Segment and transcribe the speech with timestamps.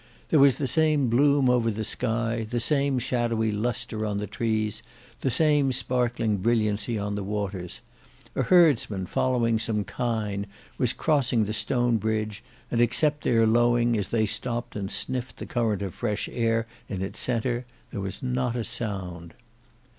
[0.29, 4.81] There was the same bloom over the sky, the same shadowy lustre on the trees,
[5.19, 7.81] the same sparkling brilliancy on the waters.
[8.35, 10.47] A herdsman following some kine
[10.79, 15.45] was crossing the stone bridge, and except their lowing as they stopped and sniffed the
[15.45, 19.35] current of fresh air in its centre, there was not a sound.